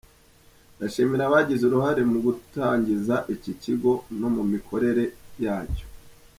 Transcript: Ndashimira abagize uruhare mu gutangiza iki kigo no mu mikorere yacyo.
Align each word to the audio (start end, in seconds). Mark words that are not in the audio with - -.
Ndashimira 0.75 1.23
abagize 1.25 1.63
uruhare 1.65 2.01
mu 2.11 2.17
gutangiza 2.25 3.15
iki 3.35 3.51
kigo 3.63 3.91
no 4.19 4.27
mu 4.35 4.43
mikorere 4.51 5.03
yacyo. 5.43 5.85